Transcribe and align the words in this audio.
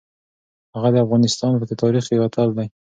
هغه 0.75 0.89
د 0.93 0.97
افغانستان 1.05 1.51
په 1.59 1.65
تاریخ 1.81 2.03
کې 2.07 2.13
یو 2.15 2.25
اتل 2.27 2.49
دی. 2.57 2.67